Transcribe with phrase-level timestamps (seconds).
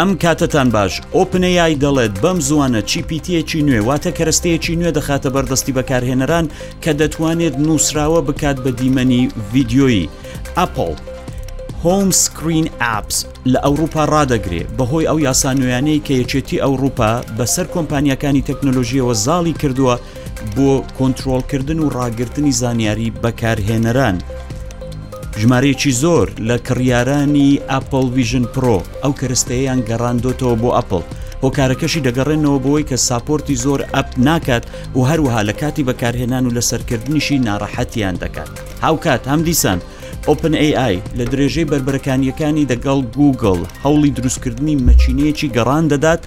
[0.00, 6.46] ئەم کاتتان باش ئۆپنەیای دەڵێت بەم زوانە چیپیتەکی نوێ واتە کەرستەیەکی نوێ دەخاتە بەردەستی بەکارهێنەران
[6.82, 9.22] کە دەتوانێت نووسراوە بکات بە دیمەنی
[9.52, 10.08] ڤیددیۆیی
[10.58, 10.92] ئەپل
[11.84, 13.16] هۆم سکرین ئاپس
[13.52, 19.94] لە ئەوروپا ڕدەگرێ بەهۆی ئەو یاسانویانەی کە یەکێتی ئەوروپا بەسەر کۆمپانیەکانی تەکنۆلۆژیەوە زاڵی کردووە
[20.56, 24.16] بۆ کۆنتترۆلکردن و ڕاگررتنی زانیاری بەکارهێنەران.
[25.42, 31.02] ژمارەیەکی زۆر لە کڕیارانی ئاپل ویژن پرۆ ئەو کەرستەیەیان گەڕاندۆتەوە بۆ ئەپل
[31.44, 34.64] هۆکارەکەشی دەگەڕێنەوە بۆی کە ساپۆرتی زۆر ئەپ ناکات
[34.96, 38.52] و هەروەها لە کاتی بەکارهێنان و لەسەرکردنیشی ناڕەحەتیان دەکات
[38.84, 39.78] هاوکات هەم دیسان
[40.28, 46.20] ئۆپن AI لە درێژەی بربەرەکانیەکانی دەگەڵ گوگل هەوڵی دروستکردنی مەچینەیەکی گەڕان دەدات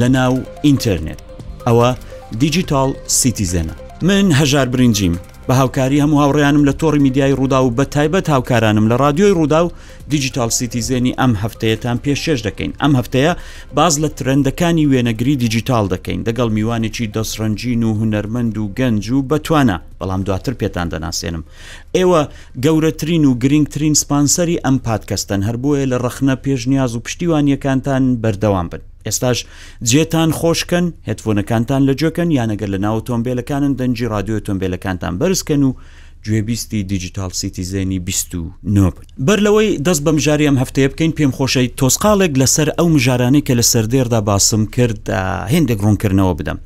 [0.00, 0.34] لە ناو
[0.66, 1.20] ئینتەرنێت
[1.66, 1.88] ئەوە
[2.42, 2.90] دیجیتال
[3.20, 3.74] سیتیزەنە
[4.08, 5.14] من هەژار برنجیم
[5.48, 9.60] بە هاوکاری هەموو هاوڕێیانم لە تۆڕی میدیای ڕوودا و بە تایبەت هاوکارانم لە رادیۆی ڕوودا
[9.64, 9.68] و
[10.12, 13.32] دیجیتال سیتیزێنی ئەم هەفتەیەتان پێشێش دەکەین ئەم هەفتەیە
[13.76, 19.76] باز لە ترندەکانی وێنەگری دیجیتال دەکەین دەگەڵ میوانێکی دەسرەنجین و هوەرمەند و گەنج و بەتوانە
[20.00, 21.42] بەڵام دواتر پێتان دەناسێنم
[21.96, 22.22] ئێوە
[22.64, 28.82] گەورەترین و گرنگترین سپانسەری ئەم پادکەستەن هەر بۆیە لە ڕەخنە پێشنیاز و پشتیوانیەکانتان بەردەوام بن
[29.06, 29.38] ئێستاش
[29.90, 35.70] جێتان خۆشکن هتفۆنەکانتان لە جوکن یانەگەر لە ناو تۆمبیلەکانن دەنجی رادیۆ تۆمبیلەکانتان بەرزکەن و
[36.26, 38.92] گوێبیستی دیجیتال سیتیزێنی 29
[39.26, 43.54] بەر لەوەی دەست بەم ژاری ئەم هەفتەیە بکەین پێم خۆشەی تۆسقالێک لەسەر ئەو مژارانەی کە
[43.58, 45.04] لە سەردێردا باسم کرد
[45.52, 46.58] هێندێک ڕوونکردنەوە بدەم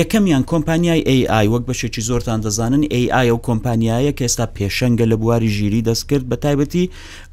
[0.00, 5.50] یەکەمیان کۆمپانیای AI وەک بەشێکی زۆرتان دەزانن AI ئەو کۆمپانیایە کە ئێستا پێشەنگە لە بواری
[5.56, 6.84] ژیری دەستکرد بە تایبەتی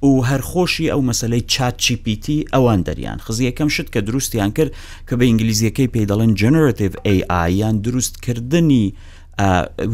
[0.07, 4.71] و هەرخۆشی ئەو مەسلەی چاچیPT ئەوان دەریان خزیەکەم شت کە دروستیان کرد
[5.07, 8.85] کە بە ئینگلیزیەکەی پێی دەڵێن generative AI یان دروستکردنی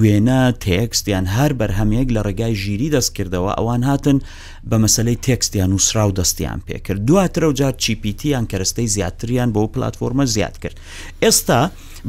[0.01, 4.17] وێنە تێکستیان هەر بەرهەمەیەک لە ڕێگای ژیری دەستکردەوە ئەوان هاتن
[4.69, 10.25] بە مەسلەی تێکستیان وسرا و دەستیان پێکرد دواترە و جار چیپیتیان کەرەستەی زیاتریان بۆ پلتفۆمە
[10.35, 10.75] زیاد کرد
[11.23, 11.61] ئێستا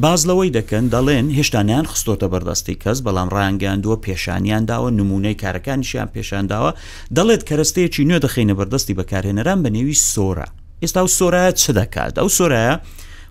[0.02, 6.70] باز لەوەی دەکەن دەڵێن هێشتانیان خستۆتە بەردەستی کەس بەڵام ڕانگەاندووە پێشانیان داوە نمونەی کارەکانیشیان پێشانداوە
[7.16, 10.48] دەڵێت کەرەستەیەکی نوێ دەخینە بەردەستی بەکارهێنەران بە نێوی سۆرە
[10.82, 12.74] ئێستا و سۆرایە چ دەکات ئەو سۆرایە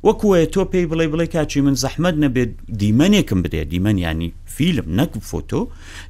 [0.07, 2.51] وەکوە تۆ پێی بڵێ بڵێ کاچی من زەحمد نەبێت
[2.81, 5.61] دیمەنێکم بدێ دیمەنیانی فیلم نەک فۆتۆ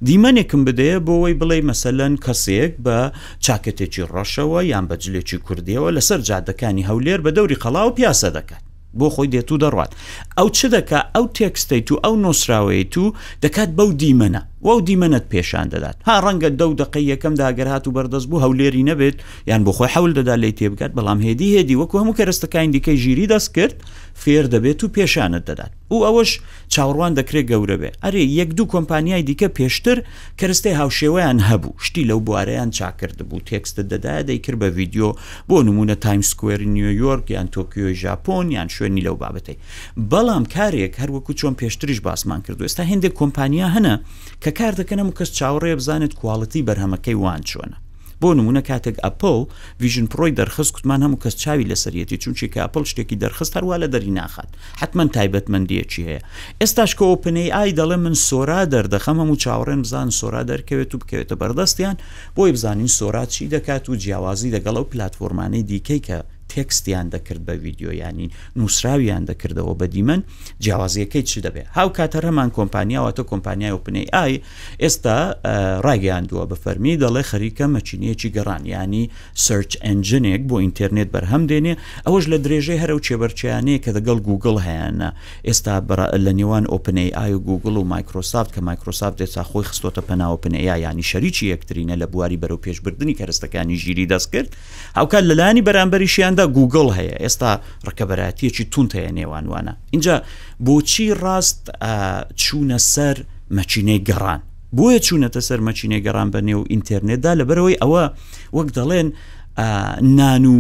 [0.07, 2.97] دیمەنێکم بدەیە بۆەوەی بڵێ مەسەلەن کەسێک بە
[3.45, 8.63] چاکەتێکی ڕەشەوە یان بەجلێکی کوردیەوە لەسەر جادەکانی هەولێر بە دەوری خەڵاو پیاسە دەکات
[9.00, 9.91] بۆ خۆی دێت و دەڕات
[10.38, 13.05] ئەو چ دەکا ئەو تێکستیت و ئەو نۆسراوەیت و
[13.44, 17.85] دەکات بەو دیمەنە وەو دیمەنت پێشان دەدات ها ڕەنگە دە و دقی یەکەم داگەر هات
[17.88, 19.17] و بەردەست بوو هەولێری نەبێت
[19.49, 23.29] یان بۆ خۆی حول دەدا لی تێبگات بەڵام هێدی هێدی وەکو هەموو کەرستەکان دیکەی ژیری
[23.33, 23.73] دەست کرد
[24.22, 26.31] فێر دەبێت و پێشانت دەدات و ئەوەش
[26.73, 29.97] چاوەڕوان دەکرێت گەورە بێ ئەرێ یەک دوو کۆمپانیای دیکە پێشتر
[30.39, 35.09] کەستەی هاوشێوەیان هەبوو شتی لەو بوارەیان چاکرد بوو تێکستە دەدایە دەیکرد بە ویددیو
[35.49, 39.57] بۆ نمونە تایم سکوێر نیویۆرک یان تۆکیۆ ژاپۆن یان شوێنی لەو بابەتی
[40.11, 43.94] بەڵام کارێک هەروەکو چۆن پێشتریش باسمان کردو ئێستا هندێک کۆمپانیا هەنە
[44.44, 47.78] کە کار دەکەنم کەس چاوەڕێ بزانێت کوواڵەتی بەرهەمەکەی وان چۆنە
[48.24, 49.46] بۆ نمونە کاتێک ئەپل
[49.81, 54.12] ویژن پرۆی دەرخست کوتمان هەموو کەس چاوی لەسەرەتی چونچی کاپل شتێکی دەرخست هەروە لە دەری
[54.19, 54.50] ناخات
[54.81, 56.22] حما تایبەتمەندیەکی هەیە
[56.62, 61.35] ئێستاش کە ئۆپنەی ئای دەڵێ من سۆرا دەردەخەم هەموو چاوەڕێن بزان سۆرا دەرکەوێت و بکەوێتە
[61.41, 61.96] بەردەستیان
[62.35, 66.18] بۆی بزانین سۆرا چی دەکات و جیاوازی لەگەڵ و پلتفۆرمانەی دیکەی کە
[66.53, 68.27] تێکستیان دەکرد بە ویددیویانی
[68.59, 70.21] نووسراویان دەکردەوە بە دیمەن
[70.63, 74.33] جیاوازیەکەی چی دەبێت هاو کاتە ڕەمان کۆمپانیاوە تۆ کۆمپانیای وپنەی ئای
[74.83, 75.17] ئێستا
[75.87, 79.03] ڕاگەیاندووە بە فەرمی دەڵێ خەریکە مەچینەیەکی گەڕانیانی
[79.45, 81.73] سرچ ئەنجینێک بۆ ئینتررنێت بەرهەم دێنێ
[82.05, 85.11] ئەوەش لە درێژەی هەرە و چێبەرچیانەیە کە دەگەڵ گوگل هەیەە
[85.47, 85.73] ئێستا
[86.25, 91.05] لە نێوان ئۆپنەی ئای و گوگل و مایکرۆسافت کە مایکرۆسافت دێسا خۆی خستۆتە پەناوپنەیە ینی
[91.11, 94.49] شەریکی یەکترینە لە بواری بەرەو پێشبردننی کەرستەکانی ژیری دەست کرد
[94.97, 97.51] هاوکات لەلانی بەرامبەریشیان ئێمەدا گوگل هەیە ئێستا
[97.88, 100.16] ڕکەبەتیەکی تونت هەیە نێوانوانە اینجا
[100.66, 101.61] بۆچی ڕاست
[102.41, 103.16] چوونە سەر
[103.58, 104.41] مەچینەی گەڕان
[104.78, 108.03] بۆیە چوونەتە سەر مەچینەی گەڕان بە نێو ئینتەرنێتدا لەبەرەوەی ئەوە
[108.58, 109.08] وەک دەڵێن
[110.17, 110.59] نان و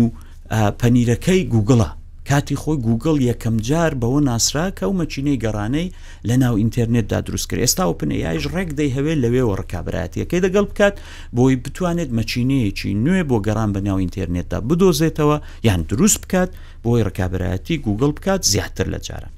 [0.81, 1.89] پەنیرەکەی گوگڵە
[2.29, 5.93] کاتی خۆی گوگل یەکەم جار بەوە ناسرا کە و مەچینەی گەڕانەی
[6.29, 10.95] لە ناو ئینتەرنێتدا دروست کرد ئێستا و پنیایش ڕێکدەی هەوێ لەوێەوە ڕکابراەتیەکەی دەگەڵ بکات
[11.35, 15.37] بۆی بتوانێت مەچینەیەکی نوێ بۆ گەڕان بە ناو ئینتەرنێتدا بدۆزێتەوە
[15.67, 16.49] یان دروست بکات
[16.83, 19.29] بۆی ڕکابراەتی گوگل بکات زیاتر لە جارە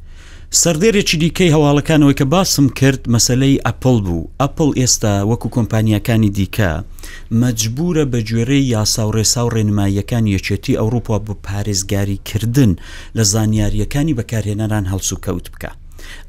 [0.64, 6.72] سەردێرێکی دیکەی هەواڵەکانەوەی کە باسم کرد مەسلەی ئەپل بوو ئەپل ئێستا وەکو کۆمپانیەکانی دیکە
[7.42, 12.72] مەجبورە بە گوێرەی یاسا و ڕێسا و ڕێنماییەکان یەکێتی ئەوروپا بۆ پارێزگاریکردن
[13.18, 15.72] لە زانیاریەکانی بەکارهێنەران هەڵسو کەوت بکە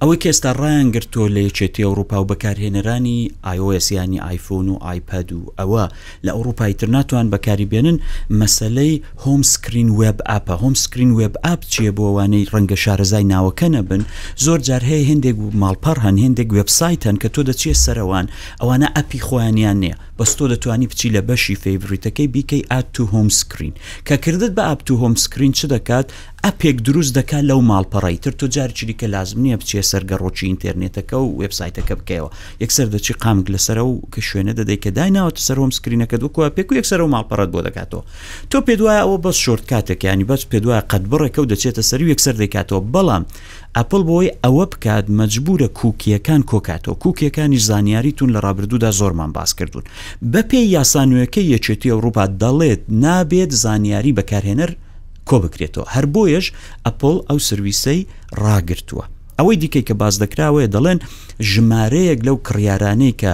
[0.00, 3.19] ئەوەی کێستا ڕایانگرتۆ لە یەکێتی ئەوروپا و بەکارهێنەرانی
[3.52, 5.84] آیۆسیانی آیفۆن و آیپاد و ئەوە
[6.24, 7.98] لە ئەوروپای تر ناتوان بەکاری بێنن
[8.40, 14.02] مەسلەی هۆمسکرین وب ئاپە هۆمسکرین وب ئاپ چیە بۆوانەی ڕەنگە شارەزای ناوەکە نەبن
[14.44, 18.26] زۆر جار هەیە هندێک و ماڵپەر هەن هندێک وبسایت هەن کە تۆ دەچیە سەرەوان
[18.60, 23.75] ئەوانە ئەپی خۆیانیان نییە بەستۆ دەتوانی بچی لە بەشی فەیڤریتەکەی بیکەی ئات تو هۆمسکرین
[24.06, 26.08] کە کردت بە ئاپ تو هۆمسکرین چ دەکات
[26.48, 31.94] ئەپێک دروست دەکا لەو ماڵپەڕی تر تۆ جارچریکە لازم نییە بچێ سەرگەڕۆکی ئینتەرنێتەکە و وبسایتەکە
[32.00, 32.28] بکەوە
[32.62, 36.74] یەکسەر دەچی قامگ لەسرە و کە شوێنە دەدەی کە دایناوەتە سەرۆم سکرینەکە دوکووە پێک و
[36.78, 38.02] یەکسەر و ماڵپەڕەت بۆ دەکاتەوە
[38.50, 42.10] تۆ پێ دوایە ئەوە بەس شۆرت کاتێکیانی بەس پێ دوایە قەت بڕێکە و دەچێتە سەری
[42.12, 43.24] یەکسەر دەکاتەوە بەڵام
[43.76, 49.84] ئەپل بۆی ئەوە بکات مجبورە کوکیەکان کۆکاتەوە کوکیەکانی زانیاریتون لە ڕابردوودا زۆرمان باس کردوون
[50.32, 54.72] بە پێی یاسانوەکە یەکێتی ئەوروپات دەڵێت نابێت زانیاری بەکارهێنەر
[55.28, 56.46] کۆ بکرێتەوە هەر بۆیەش
[56.86, 58.00] ئەپۆل ئەو سرویسەی
[58.42, 59.04] ڕاگرتووە
[59.38, 60.99] ئەوەی دیکەی کە باز دەکراوەیە دەڵێن
[61.52, 63.32] ژمارەیەک لەو کڕیارانەی کە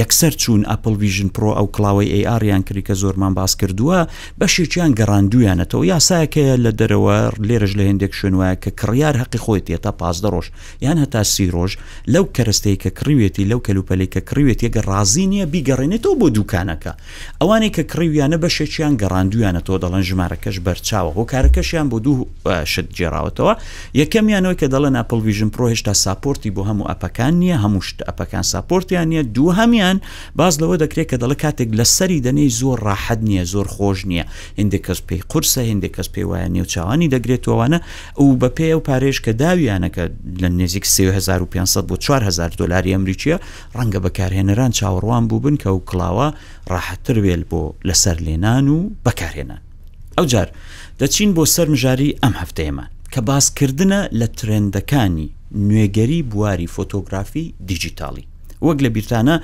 [0.00, 3.98] یەکسەر چوون ئەپلڤژن پرۆ ئەو کلااوی ئAیان کری کە زۆرمان باس کردووە
[4.40, 7.16] بەشێکیان گەڕاندویانەتەوە یاساەکەیە لە دەرەوە
[7.48, 10.46] لێرەش لە هندێک شوێنواە کە کڕیار حەقی خۆی تێتا پازدە ڕۆژ
[10.86, 11.72] یان هەتا سی ڕۆژ
[12.12, 16.92] لەو کەرستەی کە کڕوێتی لەو کەلوپەلی کە کڕوێت یەگە ڕازی نییە بیگەڕێنێتەوە بۆ دوکانەکە
[17.40, 22.24] ئەوانەی کە کڕویانە بەشێکیان گەڕاندویانەتەوە دەڵەن ژمارەکەش بەرچاوە هۆ کارەکەشیان بۆ دوو
[22.72, 23.52] شت جێراوەتەوە
[24.00, 29.22] یەکەمیانەوەی کە دەڵەن ئەپلڤژن دەژم پرۆهێشتا ساپۆرتی بۆ هەموو ئەپەکان نییە هەموو ئەپەکان ساپۆرتیان نیە
[29.36, 29.96] دوو هەمیان
[30.36, 34.24] باز لەوە دەکرێت کە دەڵە کاتێک لە سەری دەنەی زۆر ڕاحەت نییە زۆر خۆش نییە
[34.60, 37.78] هندێک کەس پێی قرسە هندێک کەس پێی وایە نێوچوانی دەگرێتەوەوانە
[38.18, 40.04] ئەو بە پێی و پارێش کە داویانەکە
[40.42, 43.36] لە نزیک 1500 بۆ 4000 دلاری ئەمریکیە
[43.78, 46.28] ڕەنگە بەکارهێنەران چاوەڕوان بوو بن کە و کڵاوە
[46.70, 49.60] ڕاحەتتر وێل بۆ لەسەر لێنان و بەکارهێنان
[50.16, 50.48] ئەو جار
[51.00, 55.28] دەچین بۆ سەرمژاری ئەم هەفتەیەمان کە باسکردنە لە ترێندەکانی
[55.68, 58.24] نوێگەری بواری فۆتۆگرافی دیجیتالی
[58.66, 59.34] وەک لە بیرتانە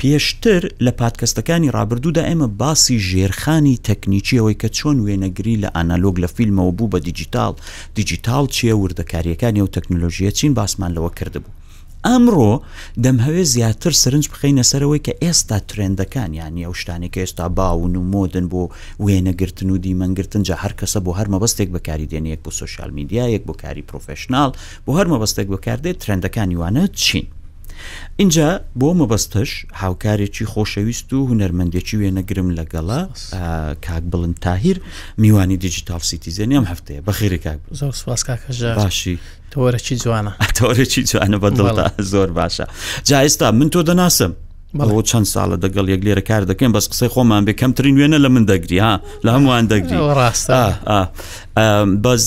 [0.00, 6.72] پێشتر لە پادکەستەکانی رابرردوودا ئێمە باسی ژێرخانی تەکنیکیەوەی کە چۆن وێنەگری لە ئانالۆگ لە فیلمەوە
[6.78, 7.52] بوو بە دیجیتال
[7.98, 11.52] دیجیتال چیە وردەکاریەکانی و تەکنۆلۆژیە چین باسمان لەوە کردبوو
[12.10, 12.48] ئەمڕۆ
[13.04, 18.08] دەمهوێ زیاتر سرنج بخینە سەرەوەی کە ئێستا ترێندەکان یانی ئەو شتانی کە ئێستا باون و
[18.12, 18.62] مۆدن بۆ
[19.04, 23.54] وێنەگرتن و دیمەنگرتن جا هەر کەسە بۆ هەر مەبەستێک بەکاری دێنەیەک بۆ سوۆشال میدیایەک بۆ
[23.62, 24.50] کاری پرۆفشنال
[24.86, 27.26] بۆ هەر مەبەستێک بەکاردێت ترێندەکانی وانە چین
[28.16, 29.50] اینجا بۆ مەبەستش
[29.82, 33.00] هاوکارێکی خۆشەویست و هوەرمەندێکی وێنەگرم لەگەڵا
[33.86, 34.80] کاک بڵند تاهیر
[35.18, 39.18] میوانی دیجیتال سیتیزنیم هەفتەیە بەخیری کاک زۆر سواس کاکەژ باشی
[39.54, 42.66] تۆرەی جوانە تۆرەی جوانە بە دڵدا زۆر باشە
[43.04, 44.30] جایستا من تۆ دەناسم
[44.78, 48.28] بەڵۆ چەند ساڵە دەگەڵ یەک لێرە کار دەکەین بەس قسەی خۆمان بێ کەمترین وێنە لە
[48.34, 48.94] من دەگری ها
[49.24, 50.62] لە هەمووان دەگری ڕاستە
[52.04, 52.24] بەس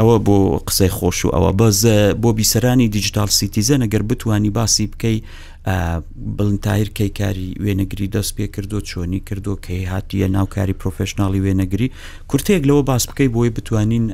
[0.00, 0.36] ئەوە بۆ
[0.68, 1.76] قسەی خۆش و ئەوە بەس
[2.22, 5.16] بۆ بیسەرانی دیجیتال سیتیزە نەگەر بتانی باسی بکەی
[6.36, 11.88] بڵندتایر کەیکاری وێنەگری دەست پێ کردو چۆنی کردو کەی هاتیە ناوکاری پرۆفشنناڵی وێنەگری
[12.30, 14.06] کورتەیەک لەوە باس بکەی بۆی بتوانین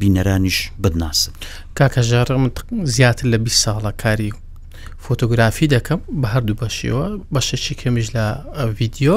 [0.00, 1.32] بینەرانیش بدناسن
[1.78, 2.44] کاکەژارم
[2.96, 4.32] زیاتر لە 20 ساڵە کاری
[5.06, 8.26] فۆتۆگرافی دەکەم بە هەردوو بەشیەوە بەشێکی کەمیش لە
[8.76, 9.16] ڤیددیۆ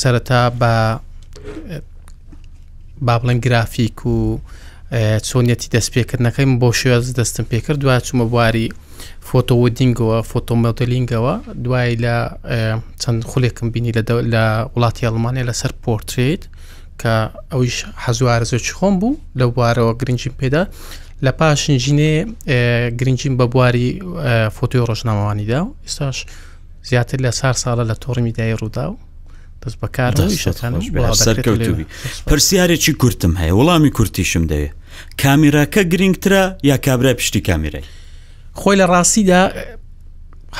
[0.00, 0.72] سەرەتا بە
[3.06, 4.16] با بڵێن گرافیک و
[5.28, 8.66] چۆنیەتی دەستپێکردنەکەیم بۆ شێز دەستم پێکرد دوای چوومە بواری
[9.28, 12.16] فۆتۆودینگەوە فۆتۆمەدلینگەوە دوای لە
[13.02, 13.92] چەند خولێکم بینی
[14.34, 14.42] لە
[14.74, 16.42] وڵاتی ئەڵمانیا لەسەر پۆرتریت
[17.00, 17.14] کە
[17.52, 20.62] ئەویش حەزوارزۆ چخۆم بوو لە بوارەوە گرنجیم پێدا
[21.26, 22.12] لە پاشن ژینێ
[22.98, 23.88] گرنگین بە بواری
[24.56, 26.16] فۆتۆی ڕۆژناوانیدا و ئێستاش
[26.88, 28.94] زیاتر لە سار ساڵە لە تۆڕمی دای ڕوودا و
[29.62, 30.36] دەست بەکارەوەی
[32.28, 34.72] پرسیارێکی کورتم هەیە وەڵامی کورتیشم دەوێت
[35.22, 37.82] کامیراکە گرنگترە یا کابرای پشتی کامیرای
[38.60, 39.40] خۆی لە ڕاستیدا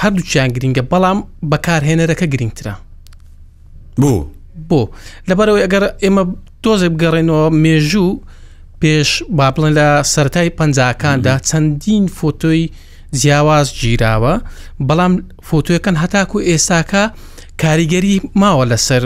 [0.00, 1.18] هەردووچیان گرنگە بەڵام
[1.52, 2.74] بەکارهێنەرەکە گرنگترە
[4.00, 4.20] بوو
[4.68, 4.80] بۆ
[5.28, 6.24] لەبەرەوەی ئەگەر ئێمە
[6.64, 8.12] دۆزێ بگەڕێنەوە مێژوو
[8.82, 9.08] پێش
[9.38, 12.62] با بڵێن لە سەتای پەنجکاندا چەندین فۆتۆی
[13.20, 14.35] جیاواز گیراوە
[14.88, 15.12] بەڵام
[15.49, 17.02] فۆتۆیەکەن هەتاکو ئێساکە
[17.62, 19.02] کاریگەری ماوە لەسەر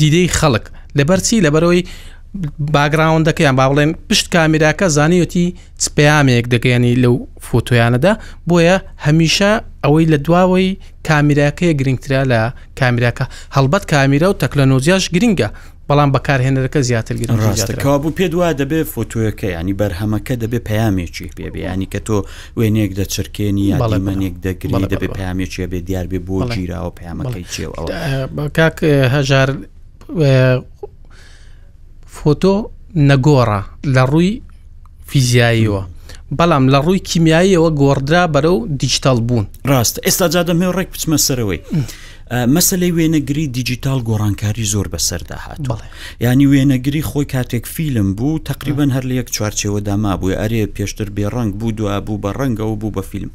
[0.00, 0.64] دیدەی خەڵک
[0.98, 1.82] لەبەرچی لەبەرەوەی
[2.74, 5.44] باگراوندەکەیان با بڵێن پشت کامیراکە زانیوتی
[5.82, 7.14] چپەیامێک دەگەیانی لەو
[7.46, 8.12] فۆتۆیانەدا
[8.48, 8.76] بۆیە
[9.06, 9.50] هەمیشە
[9.84, 10.68] ئەوەی لە دواوەی
[11.08, 12.40] کامیراکەیە گرنگترا لە
[12.80, 13.24] کامیراکە
[13.56, 15.48] هەڵبەت کامیرە و تەکلەنۆزیاش گرنگە
[15.88, 21.88] بەڵام بەکارهێنەرەکە زیاترگیر ڕاستەکە بوو پێ دووا دەبێت فۆتۆیەکە ینی بەرهەمەکە دەبێت پامێکی پێبێ ینی
[21.92, 22.18] کە تۆ
[22.58, 27.84] وێنێک دەچرکێنی یاڵمەنێک دەگری دەبێت پامێکی بێ دیار بێ بۆ گیرراوە پامەکەی چێەوە
[28.56, 28.76] کاک
[29.14, 29.48] هەژار
[32.16, 32.54] فۆتۆ
[33.08, 33.60] نەگۆڕە
[33.94, 34.32] لە ڕووی
[35.10, 35.82] فیزیاییەوە
[36.38, 41.60] بەڵام لە ڕووی کیمیاییەوە گۆڕدرا بەرە و دیجیتال بوون ڕاستە ئێستا جادەمێ ڕێک بچمە سەرەوەی.
[42.54, 45.58] مەسلەی وێنەگری دیجیتال گۆڕانکاری زۆر بەسەردا هات
[46.20, 51.52] ینی وێنەگری خۆی کاتێک فیلم بوو تقریبان هەر لە یەک چوارچەوەدا مابووی ئەرێ پێشتر بێڕنگ
[51.58, 53.30] بوو دو بوو بە ڕەنگە و بوو بە فیلم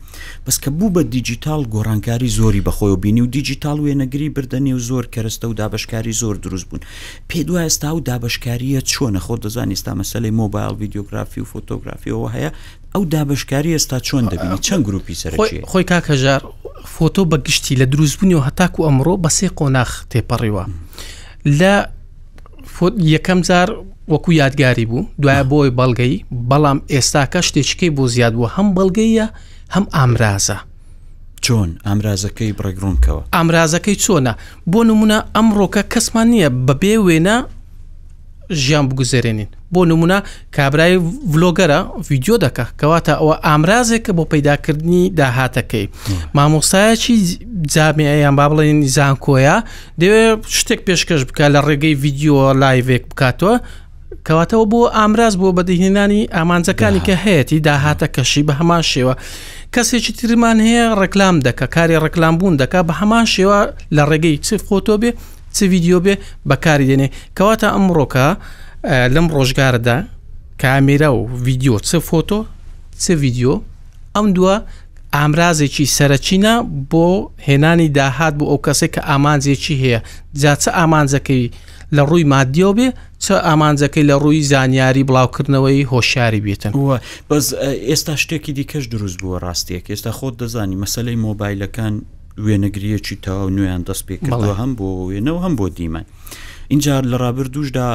[0.46, 4.80] بەس کە بوو بە دیجیتال گۆڕانکاری زۆری بەخۆی و بینی و دیجیتال وێنەگری بردەنێ و
[4.90, 6.82] زۆر کەرستە و دابشکاری زۆر دروست بوون
[7.30, 12.52] پێ دوای ئێستا و دابشکاریە چۆنە خۆ دەزانانی ئستا مەسلەی مۆبایل ویددیوگرافی و فۆتۆگرافیەوە هەیە
[12.96, 15.34] ئەو دابشکاری ئێستا چۆن دەبینی چەند گروپی سەر
[15.72, 16.42] خۆی کاکەژار
[16.96, 20.64] فۆتۆ بەگشتی لە دروستبوونی و هەتاکو ئەمڕۆ بە سێ قۆناخ تێپەڕیوە
[21.60, 21.74] لە
[23.14, 23.70] یەکەم جار
[24.14, 26.20] وەکو یادگاری بوو دوایە بۆی بەڵگەی
[26.50, 29.28] بەڵام ئێستاکە شتێچکەی بۆ زیاد بووە هەم بەڵگەیە
[29.76, 30.58] هەم ئامرازە
[31.46, 34.34] چۆن ئامرازەکەی بڕێگرونکەوە ئامرازەکەی چۆنە
[34.72, 37.38] بۆ نمونە ئەمڕۆکە کەسمان نییە بەبێ وێنە
[38.52, 40.18] ژیان بگوزارێنین بۆ نمونە
[40.58, 40.98] کابرای
[41.32, 45.86] ڤلۆگەرە ڤیددیو دەکە کەواتە ئەوە ئامرازێکە بۆ پەیداکردنی داهاتەکەی
[46.38, 47.16] مامۆسایەکی
[47.74, 49.56] جامیان با بڵێن زانکۆیە
[50.02, 53.56] دەوێت شتێک پێشکەش بکە لە ڕێگەی ڤیددیۆ لایڤێک بکاتەوە
[54.28, 59.14] کەواتەوە بۆ ئامراز بۆ بەدەهێنانی ئامانجەکانی کە هەیەی داهاتە کەشی بە هەمان شێوە
[59.74, 63.60] کەسێکی ترمان هەیە ڕێکلام دەکە کاری ڕێکلام بوون دەکا بە هەمان شێوە
[63.96, 65.12] لە ڕێگەی چ فۆتۆ بێ
[65.56, 66.14] چ ویددیو بێ
[66.50, 67.08] بەکاری دێنێ
[67.38, 68.28] کەواتە ئەمڕۆکە
[69.16, 69.98] لەم ڕۆژگاردا
[70.64, 72.40] کامێرا و ویددیو چ فۆتۆ
[73.04, 73.54] چ ویددیو
[74.16, 74.56] ئەم دووە
[75.18, 76.54] ئامرازێکی سەرچینە
[76.92, 77.06] بۆ
[77.48, 80.00] هێنانی داهات بۆ ئەو کەسێک کە ئامانزێکی هەیە
[80.42, 81.44] جاچە ئامانزەکەی
[81.96, 82.88] لە ڕووی مادیۆ بێ
[83.24, 86.72] چە ئامانزەکەی لە ڕووی زانیاری بڵاوکردنەوەی هۆشیاری بێتن
[87.30, 87.46] بەس
[87.90, 91.94] ئێستا شتێکی دیکەش دروست بووە ڕاستیەک ئێستا خۆت دەزانی مەسلەی مۆبایلەکان
[92.46, 96.06] وێنەگرەیەکی تاو نوێیان دەست پێکردەوە هەم بۆ وێنەوە هەم بۆ دیمان.
[96.74, 97.88] اینجا لە ڕابر دووشدا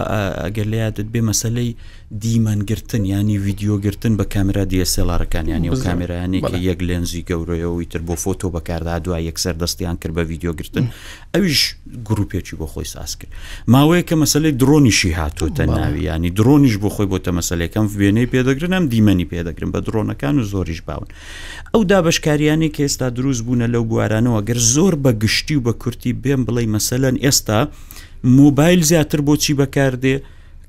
[0.44, 1.70] ئەگەر لەیادت بێ مەسلەی
[2.10, 8.48] دیمەنگرتن ینی ویددیوگرتن بە کامرا دیسەلارەکانیانی و کامرایانی کە یەک لێنزی گەورەیەوەی تر بۆ فۆتۆ
[8.56, 10.84] بەکاردا دوای یەکسەر دەستیان کرد بە ویددیوگرتن
[11.34, 11.60] ئەویش
[12.08, 13.30] گرروپێکی بۆ خۆی ساس کرد
[13.74, 18.86] ماوەیە کە مەسلەی درۆنیشی هاتوتە ناوی ینی درۆنیش بۆ خۆی بۆتە مەسلەکەم وێنەی پێدەگرن ئەم
[18.92, 21.08] دیمەنی پێدەگرن بە درۆنەکان و زۆریش باون
[21.74, 26.12] ئەو دابشکاریانی کە ئێستا دروست بوونە لەو گوارانەوە گەر زۆر بە گشتی و بە کورتی
[26.22, 27.58] بێم بڵێ مەسەلەن ئێستا
[28.36, 30.16] مۆبایل زیاتر بۆچی بەکاردێ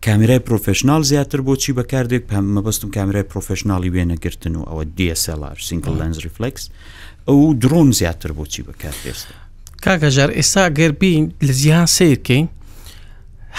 [0.06, 2.24] کامیرای پرۆفشنال زیاتر بۆچی بەکاردێک
[2.56, 6.70] مەبەستم کامیرای پرۆفشنناڵی وێنەگرتن و ئەوە DSLR سینگل لەنز ریفلکس
[7.27, 9.34] ئەو درۆن زیاتر بۆچی بەکارێستا
[9.84, 12.48] کاکەژار ئێستا گەربین لە زیان سیرکەین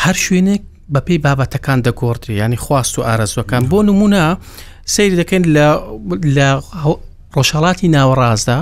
[0.02, 0.62] هەر شوێنێک
[0.94, 4.36] بە پێی بابەتەکان دەگۆڕی ینی خواست و ئارزوەکان بۆ نمونە
[4.86, 5.42] سیر دەکەن
[6.36, 6.48] لە
[7.36, 8.58] ڕۆژهڵاتی ناوەڕازدا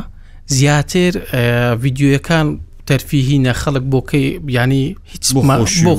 [0.46, 1.12] زیاتر
[1.82, 2.46] ویددیوەکان
[2.90, 4.26] تەرفیهی نە خەڵک بۆکەی
[4.58, 5.40] ینی هیچ بۆ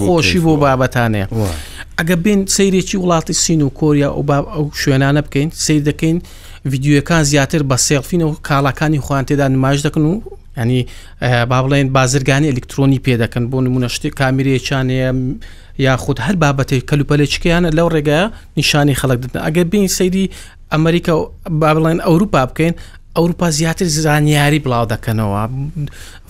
[0.06, 1.28] خۆشی بۆ بابەتانەیە
[2.00, 6.18] ئەگە بین سیرێکی وڵاتی سین و کۆریا ئەو ئەو شوێنانە بکەین سیر دەکەین
[6.68, 10.16] یددیوەکان زیاتر بە سێڵفین و کاڵەکانی خۆیان تێدا نماش دەکەن و
[10.60, 10.80] ینی
[11.52, 15.10] با بڵێن بازرگانی ئەلکترۆنی پێ دەکەن بۆ نمونە شتی کامیرێکیانەیە
[15.88, 18.20] یاخود هەر بابەتی کەلوپەلێچکیانە لەو ڕێگە
[18.58, 20.26] نیشانی خەڵک دەن ئەگەر بین سەیری
[20.74, 21.16] ئەمریکا
[21.62, 22.74] با بڵێن ئەوروپا بکەین
[23.18, 25.42] ئەوروپا زیاتر زانیاری بڵاو دەکەنەوە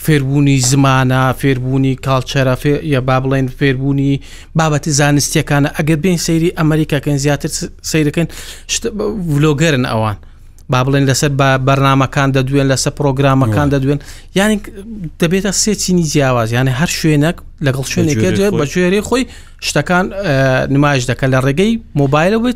[0.06, 2.56] فێربوونی زمانە فێربوونی کاڵچەرە
[2.94, 4.22] یا با بڵێن فێربوونی
[4.60, 7.50] بابەتی زانستیەکانە ئەگەر بین سەیری ئەمریکاکەن زیاتر
[7.92, 8.28] سیرەکەن
[9.34, 10.18] ولۆگەرن ئەوان
[10.70, 14.00] با بڵێن لەسەر بە بەرنمەکان دەدوێن لەسەر پرۆگرامەکان دەدوێن
[14.36, 14.58] یانی
[15.24, 17.36] دەبێتە سێچینی جیاواز یانە هەر شوێنێک
[17.66, 19.24] لەگەڵ شوێنێکێت بەجێری خۆی
[19.68, 20.06] شتەکان
[20.74, 22.50] نمایش دەکە لە ڕێگەی مۆبایلەوە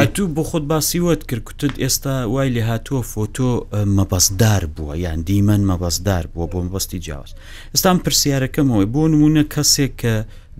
[0.00, 3.50] ئەتوو بۆ خۆت باسیوت کردکوتت ئێستا وای لێ هاتووە فۆتۆ
[3.96, 7.30] مەبەستدار بووە یان دیمەن مەبەستدار بووە بۆ مەبەستی جیاواز
[7.74, 10.14] ئێستان پرسیارەکەمەوەی بۆ نمونە کەسێک کە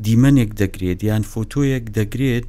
[0.04, 2.44] دیمەنێک دەگرێت یان فۆتۆیەک دەگرێت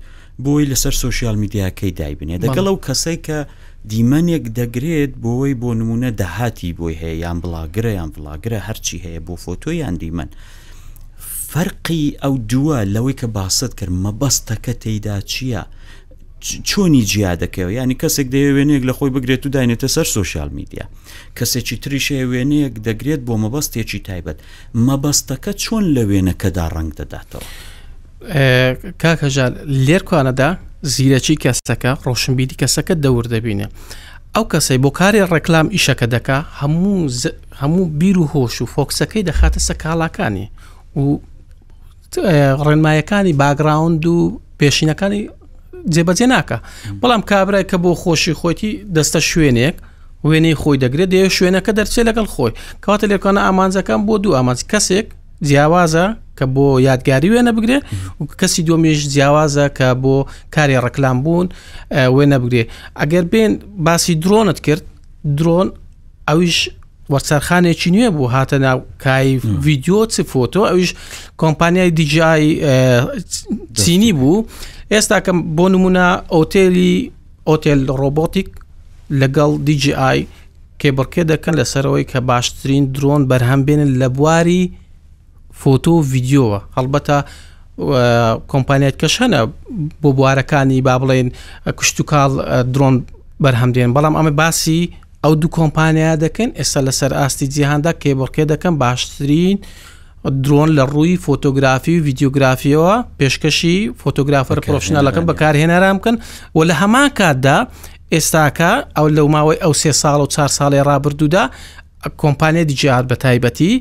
[0.45, 3.39] بۆی لەسەر سوۆسیال میدیاکەی دایبنێ دەگەڵ ئەو کەسێک کە
[3.89, 9.35] دیمەنێک دەگرێت بۆەوەی بۆ نمونە داهاتی بۆی هەیە یان بڵاگرە یان بڵاگرە هەرچی هەیە بۆ
[9.43, 10.29] فۆتۆ یان دیمەن
[11.51, 15.63] فەرقی ئەو دووە لەوەی کە باست کرد مەبەستەکە تێدا چییە؟
[16.69, 20.85] چۆنی جیا دەکەوە ینی کەسێک دەیە وێنەیەک لە خۆی بگرێت و داینێتە سەر سوۆشال میدیا
[21.37, 24.37] کەسێکی تریشەیە وێنەیەک دەگرێت بۆ مەبەستێکی تایبەت
[24.87, 27.45] مەبەستەکە چۆن لە وێنەکەدا ڕنگ دەداتەوە.
[29.01, 29.53] کاکەژال
[29.85, 30.49] لێرکوانەدا
[30.93, 33.67] زیرەکی کەسەکە ڕۆشنبیری کەسەکە دەور دەبینێ.
[34.35, 36.39] ئەو کەسەی بۆ کاری ڕێکلام ئیشەکە دەکا
[37.61, 40.47] هەموو بیر و هۆش و فۆکسەکەی دەخاتە سەکاڵاکانی
[40.95, 41.01] و
[42.67, 45.21] ڕێنمایەکانی باگراوند و پێشینەکانی
[45.93, 46.57] جێبەجێ ناکە
[47.01, 49.75] بەڵام کابرای کە بۆ خۆشی خۆتی دەستە شوێنێک
[50.27, 52.51] وێنەی خۆی دەگرێت دێ شوێنەکە دەرچێت لەگەڵ خۆی
[52.83, 55.07] کەواتە لێکانە ئامانجەکان بۆ دوو ئامانج کەسێک
[55.47, 56.05] جیاوازە
[56.41, 57.77] کە بۆ یادگاری وێنە بگرێ
[58.19, 60.15] و کەسی دۆمیش جیاوازە کە بۆ
[60.55, 61.47] کاری ڕکلام بوون
[62.15, 62.63] وێنە بگرێ
[62.99, 63.51] ئەگەر بێن
[63.85, 64.83] باسی درۆنت کرد
[65.37, 65.67] درۆن
[66.29, 66.57] ئەویش
[67.13, 69.29] وەرسەرخانێکی نوێ بوو هاتە ناو کای
[69.65, 70.89] ویددیو چ فۆتۆ ئەویش
[71.41, 72.51] کۆمپانیای دیجیایی
[73.83, 74.45] چینی بوو
[74.93, 76.93] ئێستا کەم بۆ نمونە ئۆتێلی
[77.49, 78.49] ئۆتێل ڕۆبۆتیک
[79.21, 80.23] لەگەڵ دیجیایی
[80.81, 84.63] کێبڕکێ دەکەن لەسەرەوەی کە باشترین درۆن بەرهەم بێنن لە بواری
[85.59, 87.17] فۆتۆ ڤیددیۆوە هەڵبەتە
[88.51, 89.39] کۆمپانیت کەش هەنە
[90.01, 91.27] بۆ بوارەکانی با بڵێن
[91.77, 92.31] کوشت و کاڵ
[92.73, 92.95] درۆن
[93.43, 94.81] بەرهەمدێن بەڵام ئەمە باسی
[95.23, 99.57] ئەو دوو کۆمپانیا دەکەن ئێستا لەسەر ئاستی جیهاندا کێبڕکێ دەکەن باشترین
[100.43, 106.15] درۆن لە ڕووی فۆتۆگرافی و یددیوگرافیەوە پێشکەشی فۆتۆگرافەر پرۆفشنالەکەم بەکارهێنەرام بکەن
[106.55, 107.57] و لە هەمان کاتدا
[108.13, 111.43] ئێستاکە ئەو لەو ماوەی ئەو سێ ساڵ و چهار ساڵی ڕابردوودا
[112.21, 113.73] کۆمپانیا دیجیار بە تایبەتی.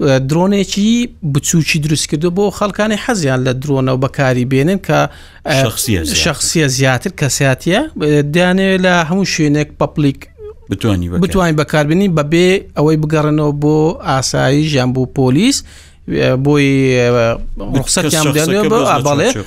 [0.00, 4.98] درۆنێکی بچوکی دروستکردو بۆ خەڵکانی حەزیان لە درۆنەوە بەکاری بێنن کە
[6.22, 7.78] شخصیە زیاتر کەساتە
[8.34, 10.18] دانێت لە هەموو شوێنێک پەپلیک
[10.70, 15.56] بتوانانی بتوانین بەکاربنی بەبێ ئەوەی بگەڕنەوە بۆ ئاسایی ژیان بوو پۆلیس
[16.44, 16.66] بۆی
[17.54, 18.10] بەڵێ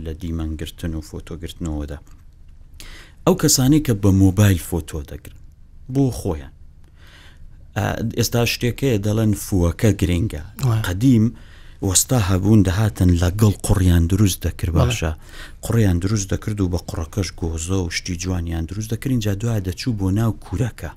[0.07, 1.99] لە دیمەنگرتن و فۆتۆگرتنەوەدا.
[3.29, 5.39] ئەو کەسانی کە بە مۆبایل فۆتۆ دەگرن
[5.95, 6.53] بۆ خۆیان
[8.19, 10.43] ئێستا شتێکەیە دەڵەن فوەکە گرنگە
[10.89, 11.25] قدیم
[11.89, 15.13] وەستا هەبوون دەهاتن لەگەڵ قڕیان دروست دەکرد باشە
[15.65, 19.99] قڕیان دروست دەکرد و بە قڕەکەش گۆزە و شتی جوانیان دروست دەکردین جا دوای دەچوو
[20.01, 20.91] بۆ ناو کورەکە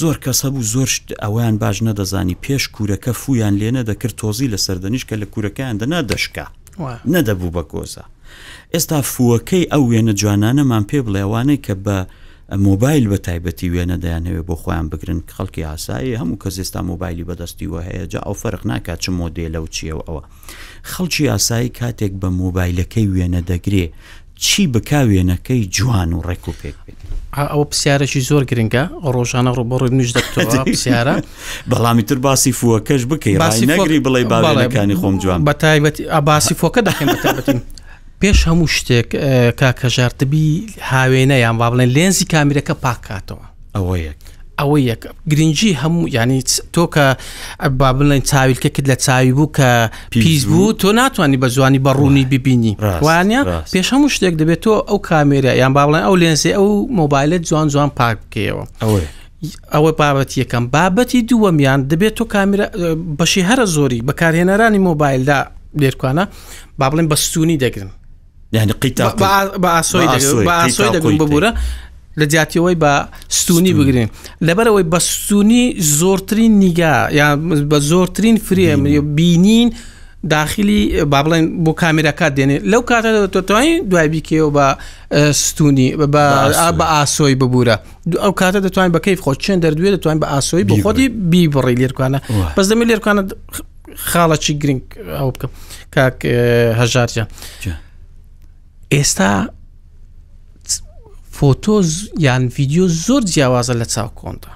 [0.00, 0.88] زۆر کەس هەبوو زۆر
[1.22, 6.00] ئەویان باش نەدەزانی پێش کورەکە فویان لێنە دەکرد تۆزی لە سەردەنیش کە لە کورەکەیان دەنا
[6.10, 6.46] دەشکە
[7.14, 8.04] نەدەبوو بە گۆزە
[8.74, 11.96] ئێستا فوەکەی ئەو وێنە جوانانەمان پێ بڵێوانەی کە بە
[12.66, 17.68] مۆبایل بە تایبەتی وێنە دەیانەوێت بۆ خۆیان بگرن خەڵکی ئاسایی هەموو کەس ئێستا مۆبایلی بەدەستی
[17.72, 20.22] وە هەیە جا ئەو فەرق ناکات چ مۆدێلە و چیە و ئەوە
[20.92, 23.84] خەڵکی ئاسایی کاتێک بە مۆبایلەکەی وێنە دەگرێ
[24.46, 26.98] چی بکاوێنەکەی جوان و ڕێک و پێک بێت
[27.52, 28.84] ئەوە پرسیارەشی زۆر گرنگە
[29.14, 31.14] ڕۆژانە ڕوبڕی نوش دەکتەوە پرسیارە
[31.70, 33.34] بەڵامی تر باسی فوەکەش بکەی
[33.72, 37.60] نگری بڵێ باڵەکانی خۆم جوان بە تایبەتی ئاباسی فۆکە دەکەین بەتابەتین
[38.22, 39.08] پێش هەموو شتێک
[39.60, 40.46] کاکەژارتبی
[40.90, 43.44] هاوێنە یان با بڵێن لێنزی کامیرەکە پاکاتەوە
[43.76, 44.20] ئەوە یەک
[44.58, 45.00] ئەوە یەک
[45.30, 46.40] گرنگجی هەموو ینی
[46.74, 47.06] تۆ کە
[47.78, 49.68] با بڵێن چاویلکەکت لە چاوی بوو کە
[50.10, 53.40] پیس بوو تۆ ناتوانانی بە زوانی بەڕوونی ببینی وانە
[53.74, 57.68] پێش هەموو شتێک دەبێت تۆ ئەو کامێرە یان با بڵێن ئەو لێنزێ ئەو مۆبایلت جوان
[57.68, 59.10] جوان پاک بکەیەوە ئەوەیە
[59.74, 62.66] ئەوە بابەت یەکەم بابەتی دووەمیان دەبێت تۆ کامیرە
[63.18, 65.38] بەشی هەرە زۆری بەکارهێنەرانی مۆبایلدا
[65.80, 66.24] لێرکانە
[66.78, 67.90] با بڵێن بەستونی دەگرن
[68.54, 69.10] یعنی قیتا
[71.20, 71.50] ببوورە
[72.20, 72.92] لە جاتیەوەی بە
[73.28, 74.08] ستونی بگرین
[74.46, 75.62] لەبەرەوەی بە ستونی
[76.00, 77.28] زۆرترین نیگا یا
[77.70, 78.68] بە زۆرترین فرێ
[79.18, 79.72] بینین
[80.30, 84.66] داخلی با بڵێن بۆ کامێرەکە دێنێت لەو کاتە دەتوانین دوای بیکەوە بە
[85.32, 86.24] ستونی بە
[86.94, 87.76] ئاسۆی ببوورە
[88.24, 92.18] ئەو کاتە دەتوانین بە کەیف خۆ چند دەردوێت دەتوانین بە ئاسۆی بۆ خۆتی بیبڕی لێرکانە
[92.56, 93.22] بەس دەمە لێرکانە
[94.10, 94.82] خاڵەی گرنگ
[95.18, 95.50] ئەو بکەم
[95.94, 96.16] کاک
[96.80, 97.28] هەژارجان.
[98.92, 99.30] ئێستا
[101.38, 101.76] فۆتۆ
[102.26, 104.48] یان ڤیددیو زۆر جیاوازە لە چاو کۆندا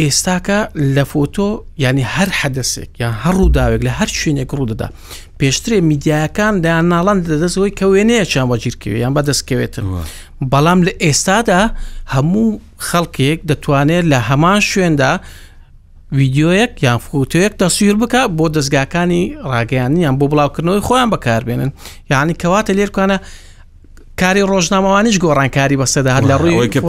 [0.00, 0.58] ئێستاکە
[0.94, 1.48] لە فۆتۆ
[1.84, 4.88] ینی هەر حەدەسێک یان هەر ڕووداوێک لە هەر شوێنێک ڕوودەدا
[5.40, 9.84] پێشترێ میدیاکان دایان ناڵان دەدەستەوەی کە وێنەیە چیان بەگیرکەوێ یان بەدەستکەوێتن
[10.52, 11.60] بەڵام لە ئێستادا
[12.14, 15.12] هەموو خەڵکێک دەتوانێت لە هەمان شوێندا
[16.18, 21.70] ویددیوەک یان فوتۆیەک دەسویر بکە بۆ دەستگاکانی ڕاگەیانی یان بۆ بڵاوکردنەوەی خۆیان بەکاربێنن
[22.12, 23.16] یعنی کەواتە لێرکانە
[24.20, 26.80] کاری ڕۆژنامەوانیش گۆڕانکاری بەسەدا هەر لە ڕووی بە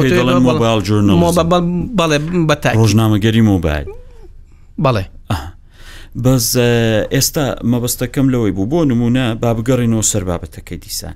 [2.77, 3.85] ڕۆژنامەگەری مۆبایل
[4.85, 5.05] بەڵێ
[6.23, 6.47] بەس
[7.15, 11.13] ئێستا مەبەستەکەم لەوەی بوو بۆ نمونە با بگەڕینەوە سەر بابەتەکەی دیسان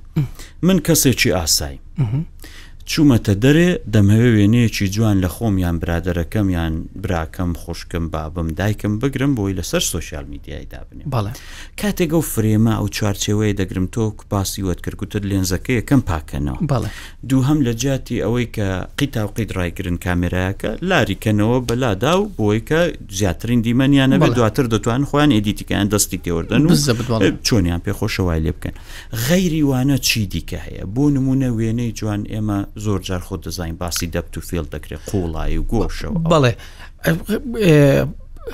[0.68, 1.80] من کەسێکی ئاسایی
[2.94, 9.54] چوومەتە دەرێ دەمەوێ وێنەیەکی جوان لە خۆمیان برادەرەکەم یان براکەم خوشکم بابم دایکم بگرم بۆی
[9.60, 11.32] لەسەر سوۆسیال میدیای دابنێ بەڵێ
[11.82, 16.90] کاتێک ئەو فرێمە ئەو چارچێوەیە دەگرم تۆ باسی وەتکردکوتت لێنزەکە یەکەم پاکەنەوە بەڵێ
[17.30, 18.68] دوو هەم لە جاتی ئەوەی کە
[19.00, 22.82] قیتا و قیت ڕایگرن کامێراەکە لاریکەنەوە بەلادا و بۆی کە
[23.18, 26.74] زیاترین دیمەنیانە بە دواتر دەتوان خۆیان ئێدیتیکیان دەستی تێوەدەن و
[27.48, 28.76] چۆنیان پێخۆشەوای لێ بکەن
[29.28, 34.08] غەیری وانە چی دیکە هەیە بۆ نمونە وێنەی جوان ئێمە زۆر جار خۆ دەزین باسی
[34.16, 36.54] دەبت و فێل دەکرێت قوڵایی و گۆشەوە بەڵێ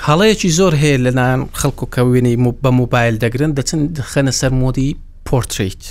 [0.08, 4.90] هەڵەیەکی زۆر هەیە لەنان خەڵکو کە وێنەی بە موبایل دەگرن دەچن دخەنە سەر مۆدی
[5.30, 5.84] پۆرتریت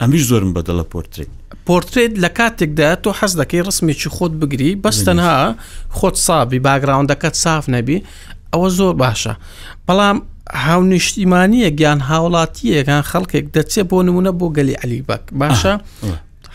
[0.00, 1.30] ئەمیش زۆرم بەدە لە پۆرتریت
[1.66, 5.38] پۆرتێت لە کاتێکدا تۆ حەز دەکەی ڕسمێکی خۆت بگری بەستەنها
[5.96, 7.98] خۆت سابی باگراوندەکەت ساف نەبی
[8.52, 9.34] ئەوە زۆر باشە
[9.86, 10.18] بەڵام
[10.64, 15.72] هاونیشتیمانیە گیان هاوڵاتیەکان خەڵکێک دەچێت بۆ نمونە بۆ گەلی علی بەک باشە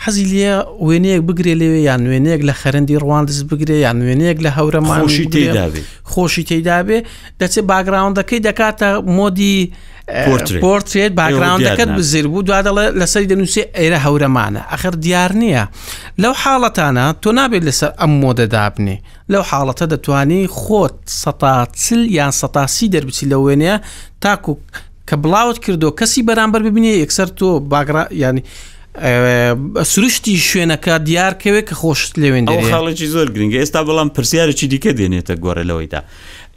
[0.05, 0.51] حەزی لێ
[0.87, 5.81] وێنەیەک بگرێ لێوێ یان وێنەیەک لە خەرەندی ڕواندز بگرێ یان وێنەیەک لە هەورەمانشی تێدابێ
[6.11, 6.97] خۆشی تێدابێ
[7.39, 9.57] دەچێت باگراوندەکەی دەکاتە مۆدی
[10.63, 15.65] پۆرتێت باگراوندەکەت بزیر بوو دوادەڵێ لەسەری دەنووسێ ئێرە هەورەمانە ئەخر دیار نییە
[16.21, 18.97] لەو حاڵەتانە تۆ نابێت لەسەر ئەم مۆدەدابنێ
[19.31, 23.75] لەو حاڵەتە دەتوانانی خۆت سەتاچل یان سەتاسی دەربچی لە وێنەیە
[24.23, 24.53] تاکو
[25.09, 28.43] کە بڵاوت کردو کەسی بەرامبەر ببینێ یەکسەر تۆ باگرا ینی
[29.87, 36.01] سروشتی شوێنەکە دیارکەوێت کە خۆشت لەوێن خاڵێکی زۆر گرنگگە ئێستا بەڵام پرسیارێکی دیکە دێنێتە گۆڕەلەوەیدا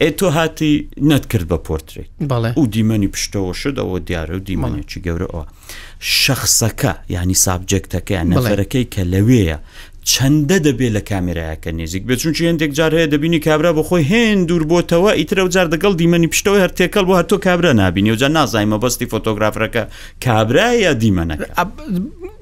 [0.01, 0.75] ئێ تۆ هاتی
[1.11, 5.43] نەتکرد بە پۆرتێک بەڵێ و دیمەنی پشتەوە شدەوە دیارە و دیمەنێکی گەورەەوە
[6.23, 9.59] شخصەکە ینی سابجەکتەکەیان نەفەرەکەی کە لەوەیە
[10.13, 15.11] چەندە دەبێت لە کامێرایەکە نێزیک بچون هەندێک جار هەیە دەبینی کابرا بخۆی هێن دوور بۆتەوە
[15.19, 19.07] ئیترە جار دەگەڵ دیمەنی پشتەوە هەر تێکەڵ بۆ هەر تۆ کابرا نبینی وجا نازایمە بەستی
[19.13, 19.83] فۆتۆگرافەکە
[20.25, 21.47] کابرایە دیمەنەکە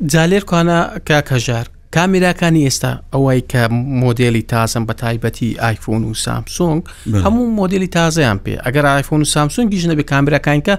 [0.07, 3.63] جالێر کوانە کا کەژار کامیراکانی ئێستا ئەوەی کە
[4.01, 6.83] مۆدلی تازم بە تایبەتی آیفۆن و سامسۆنگ
[7.25, 10.75] هەموو مۆدلی تازەیان پێ ئەگەر آیفۆن و سامسۆنگیش نەبێ کامیراکانکە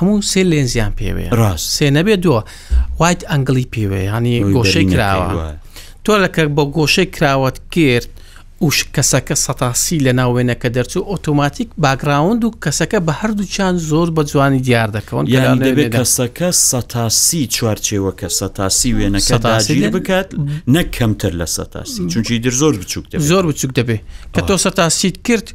[0.00, 2.42] هەموو سێ لێنزیان پێوێ ڕاست سێ نەبێت دووە
[3.00, 5.46] وایت ئەنگلی پێوێ هەنی گۆشەی کراوە.
[6.04, 8.08] تۆ لەکە بە گۆشەی کراوەت کرد
[8.64, 14.60] ئوش کەسەکە سەتاسی لە ناوێنەکە دەرچوو ئۆتۆماتیک باگراوند و کەسەکە بە هەردووچان زۆر بە جوانی
[14.66, 19.34] دیار دەکەون یان دەبێت کەسەکە سەتاسی چوارچێوەکە سەتاسی وێنەکە
[19.96, 20.28] بکات
[20.74, 24.02] نەک کەمتر لە سەتاسی چونکی در زۆر بچووک زۆر بچوک دەبێت
[24.34, 25.46] کە تۆ سەتاسیت کرد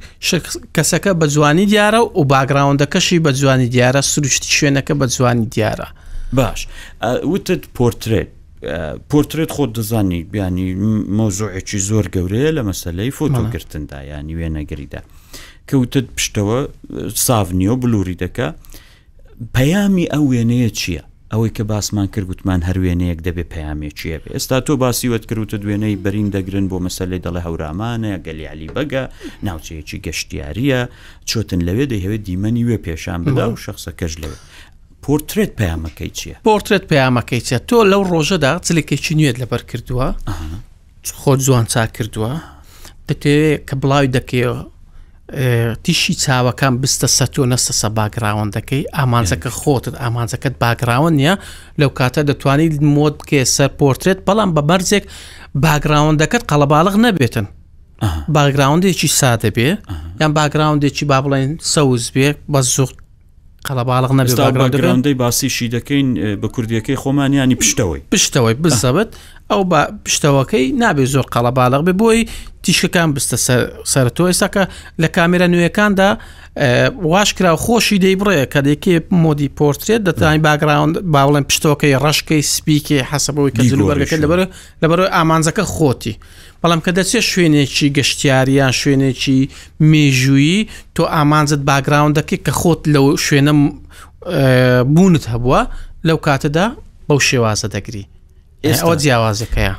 [0.77, 5.87] کەسەکە بە جوانی دیارە و باگراوندەکەشی بە جوانی دیارە سروشتی شوێنەکە بە جوانی دیارە
[6.33, 6.67] باش
[7.33, 8.29] وتت پۆرترێت
[9.09, 10.67] پۆرتێت خۆ دەزانی بیانی
[11.17, 15.01] مۆزۆعێکی زۆر گەورەیە لە مەسلەی فۆتۆگرتندا ینی وێنەگەریدا
[15.69, 16.59] کەوتت پشتەوە
[17.25, 18.47] ساڤنیۆ بلووری دەکە
[19.55, 24.57] پەیامی ئەو وێنەیە چییە؟ ئەوەی کە باسمان کرد گوتمان هەر وێنەیەک دەبێت پەیامێکیە بێ ئێستا
[24.65, 29.03] تۆ باسیوت کردوتە دوێنەی بەرین دەگرن بۆ مەسلەی دەڵێ هەورامانە گەلیعلی بەگە
[29.47, 30.81] ناوچەیەکی گەشتیاریە
[31.29, 34.43] چۆتن لەوێ دەیهوێت دیمەنی وێ پێشان بدا و شخصە کەژ لەوێت
[35.09, 40.07] پۆرترێت پامەکەی چیە پۆرترێت پامەکەی چە تۆ لەو ڕۆژەدا چلێکێکی نوێت لەبەر کردووە
[41.21, 42.31] خۆت جوان چا کردووە
[43.07, 44.59] دەتەوێت کە بڵاوی دەکەیەوە
[45.83, 51.33] تیشی چاوەکان بستە سەتۆ نەستە سە باگراوەندەکەی ئامانزەکە خۆتت ئامانزەکەت باگراون نیە
[51.79, 55.03] لەو کاتە دەتوانیت مۆت بکێ سەر پۆرترێت بەڵام بە بەرزێک
[55.63, 57.47] باگراوەندەکەت قەڵەباڵغ نەبێتن
[58.35, 59.69] باگراوندێکی سادە بێ
[60.21, 62.97] یان باگراوندێکی با بڵێن سەوز بێ بە زوخت
[63.67, 66.07] قەڵەباڵغ نەبیگەڕندەی باسی شیدەکەین
[66.41, 69.09] بە کوردیەکەی خۆمانیانی پشتەوەی پشتەوەی بزەبت
[69.51, 72.21] ئەو بە پشتەوەکەی نابێت زۆر قەڵەباڵق بێ بۆی
[72.63, 73.37] تیشەکان بستە
[73.91, 74.63] سەرەوە ئێستاکە
[75.01, 76.09] لە کامێرە نوێیەکاندا
[77.11, 83.61] واشکرا خۆشی دەیبڕێ کە دەیکێ مۆدی پۆرتێت دەتانی باگراوند باوڵێن پشتۆکەی ڕشکەی سپیکی حەسەبەوەی کە
[83.69, 84.39] زلوبەرەکە لەبەر
[84.81, 86.15] لەبەر ئامانزەکە خۆتی
[86.61, 89.39] بەڵام کە دەچێت شوێنێکی گەشتیاریان شوێنێکی
[89.91, 90.59] مێژویی
[90.95, 93.53] تۆ ئامانزت باگراوندەکە کە خۆت لەو شوێنە
[94.95, 95.61] بوونت هەبووە
[96.07, 96.65] لەو کاتەدا
[97.07, 98.05] بەو شێوازە دەگری
[98.65, 99.73] ئێستا جیاوازەکەیە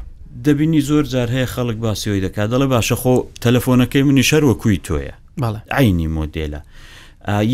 [0.46, 3.14] دەبینی زۆر جار هەیە خەڵک باسیەوەی دەکات دەڵێ باشە خۆ
[3.44, 5.14] تەلەفۆنەکەی منی شەروەکوی تۆیە
[5.78, 6.60] عینی مۆدێلە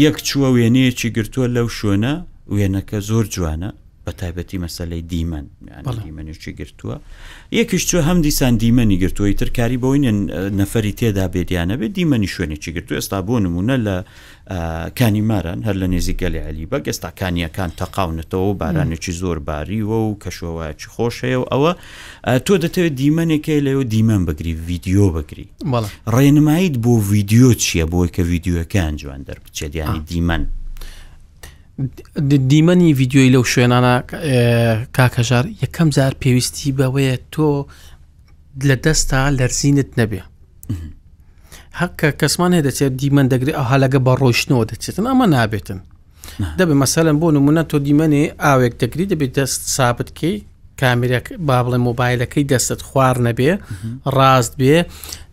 [0.04, 2.14] یەک چووە وێنەیەکی گرتووە لەو شوێنە
[2.54, 3.70] وێنەکە زۆر جوانە
[4.06, 5.46] بە تایبەتی مەسلەی دیمەن
[6.04, 6.96] دیمەنیشی گرتووە
[7.60, 10.10] یەکیش چوە هەم دیسان دیمەنی گرتووە ترکاری بۆینە
[10.60, 13.96] نەفری تێدا بێتیانە بێت دیمەنی شوێنێکی گرتو ئێستا بۆ نمونە لە
[14.98, 21.38] کانیماران هەر لە نێزیگەلی علی بە گەستا کانیەکان تەقاونەتەوە بارانێکی زۆر باریوە و کەشەوەکی خۆشەیە
[21.42, 21.72] و ئەوە
[22.46, 25.46] تۆ دەتەوێت دیمەنێکی لەوە دیمەن بگری ویددیو بگری
[26.16, 30.42] ڕێنماییت بۆ ویددیو چییە بۆی کە ویددیوەکان جوان دەربچێت ینی دیمەن
[32.50, 33.94] دیمەنی یددیۆی لەو شوێنانە
[34.96, 37.48] کاکەژار یەکەم زار پێویستی بەوەیە تۆ
[38.68, 40.22] لە دەستا لەرزینت نەبێ
[41.80, 45.80] حکە کەسمان هەیە دەچێت دیمەن دەگرێت ئەوها لەگە بە ڕۆشتنەوە دەچێتن ئەمە نابێتن
[46.58, 50.34] دەبێ مەسەلم بۆ نمونە تۆ دیمەنێ ئاوێک دەگری دەبێت دەست سابتکەی
[50.80, 53.50] کامێک با بڵێ مۆبایلەکەی دەستت خوار نەبێ
[54.16, 54.76] ڕاست بێ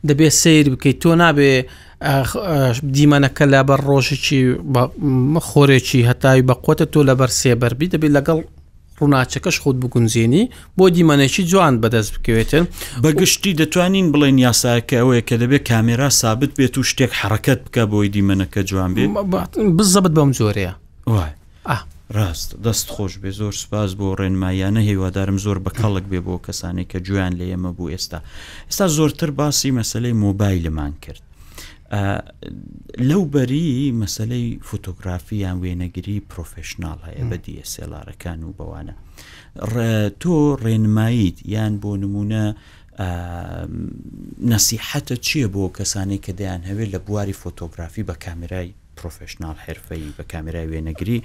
[0.08, 1.54] دەبێت سیر بکەیت تۆ نابێ
[2.02, 4.42] دیمەنەکە لا بەر ڕۆژێکی
[5.48, 8.40] خۆرێکی هەتاوی بە قوتە تۆ لەبەر سێبەربی دەبێت لەگەڵ
[9.00, 10.44] ڕووناچەکەش خۆت بگونجێنی
[10.78, 12.64] بۆ دیمەنێکی جوان بەدەست بکەوێتن
[13.04, 18.10] بەگشتی دەتوانین بڵێن یاساکە ئەوەیە کە دەبێت کامێرا سابت بێت و شتێک حرکت بکە بۆی
[18.16, 19.10] دیمەنەکە جوان بێت
[19.78, 20.74] بزەبت بەم جۆرەیە
[21.14, 21.32] وای
[22.18, 26.98] ڕاست دەست خۆش بێ زۆر سپاس بۆ ڕێنمایانە هیوادارم زۆر بەکەڵک بێ بۆ کەسانی کە
[27.06, 28.20] جویان لە ئێمە بوو ئێستا
[28.70, 31.22] ئێستا زۆرتر باسی مەسلەی مۆبایلمان کرد
[33.10, 33.68] لەو بەری
[34.02, 38.94] مەسلەی فۆتۆگرافیان وێنەگری پرۆفشنال هەیە بە دیسێلارەکان و بەوانە
[40.22, 42.46] تۆ ڕێنماییت یان بۆ نمونە
[44.54, 50.24] نسیحەتە چییە بۆ کەسانی کە دەیان هەوێت لە بواری فۆتۆگرافی بە کامرای پرۆفشنال حرفەی بە
[50.32, 51.20] کامرای وێنەگری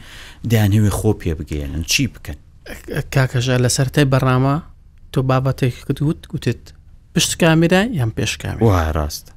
[0.51, 2.39] دەیان هەوێ خۆ پێ بگەێنن چی بکەن
[3.15, 4.57] کاکەژە لەسەر تای بەڕامە
[5.13, 6.63] تۆ بابەتێک کردوت گوتت
[7.15, 8.61] پشت کامیرا یان پێش کامی
[8.99, 9.33] ڕاستە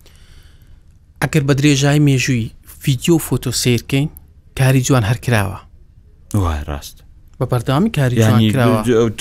[1.24, 2.48] ئەگەر بە درێژای مێژووی
[2.82, 4.08] فیددیو فۆتۆ سیرکەین
[4.60, 5.60] کاری جوان هەرکراوە
[6.34, 6.98] وای ڕاست
[7.40, 8.18] بە بەردامی کاری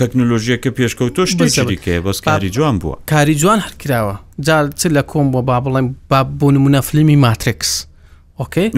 [0.01, 5.27] تەکنۆلۆژیە کە پێشکەوتۆ شتێکەیە بەس کاری جوان بووە کاری جوان هەرکراوە جار چ لە کۆم
[5.33, 7.87] بۆ با بڵێم با بۆ نمونە فلمی ماترکس
[8.41, 8.69] ئۆکەی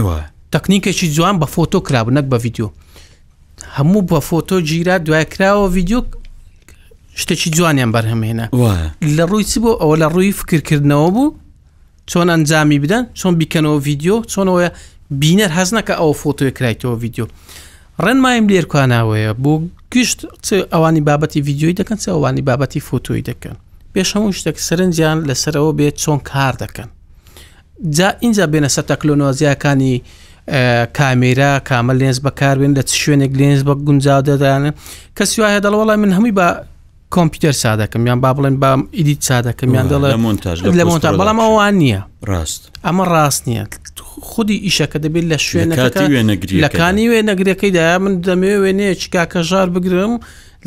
[0.55, 2.71] تەکنیکێکی جوان بە فۆتۆ کراب نەک بە ڤیددیو
[3.77, 6.01] هەموو بە فۆتۆ گیرا دوای کراوە ڤیددیو
[7.21, 8.47] شتێکی جوانیان بەرهەمهێنا
[9.17, 11.42] لە ڕووی چ بۆ ئەوە لە ڕووی فکرکردنەوە بوو
[12.13, 14.69] چۆن ئەنجامی بدەن چۆن بیکەنەوە ڤیددیو چۆنەوە
[15.23, 17.27] بینەر هەزنەکە ئەو فۆتۆی کرایتەوە ڤیددیو
[18.05, 19.53] ڕێنمایم لێرکاناوەیە بۆ
[19.95, 20.21] گشت
[20.73, 23.57] ئەوانی بابەتی ڤیددیوی دەکەن چ ئەوانی بابەتی فۆتۆی دەکەن
[23.93, 26.89] پێش هەموو شتێک سرنجیان لەسەرەوە بێت چۆن کار دەکەن
[27.97, 29.95] جا اینجا بێنە سە تەکلۆنۆزیەکانی
[30.99, 34.75] کامێرا کامە لێنز بەکاربێن لە چ شوێنێک لێنز بە گونجاو دەدانن
[35.19, 36.49] کەسی وایە دەڵوەڵی من هەمووی بە
[37.17, 40.09] کۆمپیوتەر سادەکەم یان با بڵێن با ئیدیت سادەکەم یان دەڵێ
[40.77, 43.65] لە مۆنتا بەڵام ئەوان نییە ڕاست ئەمە ڕاست نییە
[44.31, 45.91] خودی ئیشەکە دەبێت لە شوێنەکە
[46.65, 50.13] لەکانی وێنەگرەکەیدا من دەمەوێ وێنەیە چکاکە ژار بگرم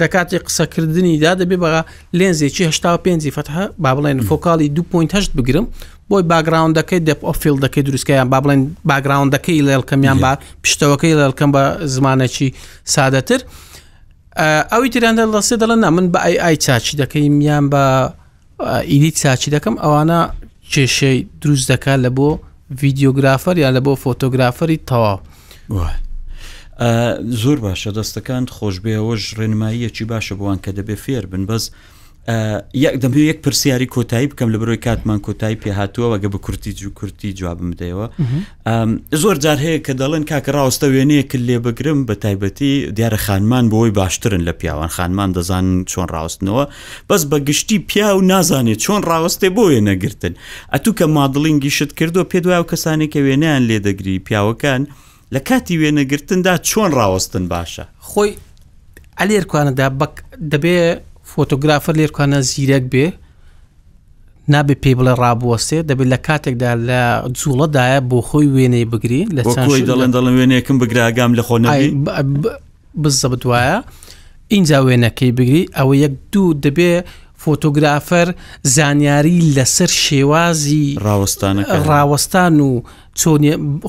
[0.02, 1.82] لە کاتی قسەکردنیدا دەبێ بەغا
[2.20, 3.54] لێنزێکی هشتا پێنجی فتح
[3.84, 5.66] با بڵێن فۆکالی 2.8 بگرم
[6.10, 10.32] بۆی باگراوندەکەی دەپ ئۆفیلدەکەی دروستکەیان با بڵێن باگراوندەکەی لێلکەمیان با
[10.64, 11.64] پشتەوەکەی لەلکەم بە
[11.96, 12.50] زمانەکی
[12.96, 13.42] سادەتر.
[14.72, 17.84] ئەوی تیراندا لە سێ دەڵە من بە ئای ئای چاچی دەکەیم یان بە
[18.92, 20.20] ئیدی چاچی دەکەم ئەوانە
[20.72, 22.30] کێشەی دروست دەکات لە بۆ
[22.80, 25.20] ڤیددیۆگرافەر یان لە بۆ فۆتۆگرافەری تەواو
[27.42, 31.66] زۆر باشە دەستەکان خۆش بێەوەش ڕێنماییەکی باشە بووان کە دەبێ فێر بن بەس
[32.74, 36.90] یەک دەمە یەک پرسیاری کۆتایی بکەم لە بەرۆی کاتمان کۆتایی پێهاتووە وەگە بە کورتی و
[37.00, 38.06] کورتی جوابم بدەیەوە
[39.22, 43.92] زۆر جار هەیە کە دەڵێن کاکە ڕاستە وێنەیەکە لێ بگرم بە تایبەتی دیارە خانمان بۆی
[44.00, 46.66] باشترن لە پیاوان خانمان دەزان چۆن ڕاستنەوە
[47.10, 50.34] بەس بە گشتی پیا و نازانێت چۆن ڕاوستێ بۆ وێ نەگرتن
[50.74, 54.82] ئەتو کە مادڵینگی شت کردو پێ دوای و کەسانێکە وێنیان لێدەگری پیاوەکان
[55.34, 58.32] لە کاتی وێنەگرتندا چۆن ڕاوستن باشە خۆی
[59.20, 59.88] ئەلێرکوانەدا
[60.54, 60.78] دەبێ
[61.34, 63.06] فۆتۆگرافر لێرکانە زیرەک بێ
[64.54, 67.02] نابێ پێ بڵێ ڕابوەستێ دەبێت لە کاتێکدا لە
[67.40, 69.42] جوڵەدایە بۆ خۆی وێنەی بگری لە
[69.88, 71.88] دەڵێن دەڵێن وێنەیەکم بگراگام لە خۆنەوی
[73.02, 73.78] بزە بدوایە
[74.54, 76.92] اینجا وێنەکەی بگری ئەوە یەک دوو دەبێ
[77.44, 78.28] فۆتۆگرافەر
[78.76, 82.84] زانیاری لەسەر شێوازی ڕاوستانە ڕاوەستان و